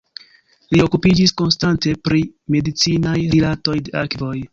Li 0.75 0.79
okupiĝis 0.85 1.33
konstante 1.41 1.93
pri 2.09 2.21
medicinaj 2.55 3.15
rilatoj 3.35 3.77
de 3.91 3.95
akvoj. 4.03 4.35